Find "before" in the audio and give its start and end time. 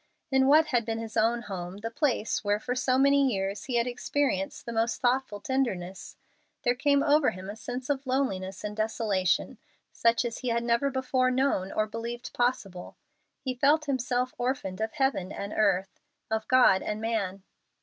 10.89-11.29